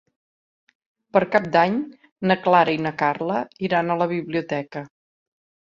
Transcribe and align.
Per 1.17 1.21
Cap 1.35 1.45
d'Any 1.57 1.77
na 2.31 2.39
Clara 2.47 2.75
i 2.79 2.81
na 2.87 2.95
Carla 3.03 3.45
iran 3.71 3.91
a 3.97 4.01
la 4.03 4.11
biblioteca. 4.17 4.87